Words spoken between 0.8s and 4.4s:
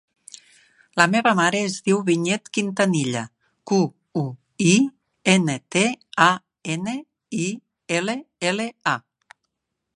La meva mare es diu Vinyet Quintanilla: cu, u,